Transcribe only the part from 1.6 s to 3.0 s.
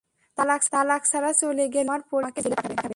গেলে, তোমার পরিবার আমাকে জেলে পাঠাবে।